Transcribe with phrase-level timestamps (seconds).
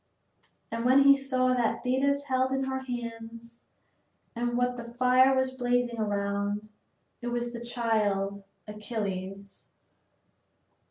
[0.71, 3.65] And then he saw what Thetis held in her hands
[4.35, 6.69] and what the fire was blazing around;
[7.21, 9.67] it was the child, Achilles.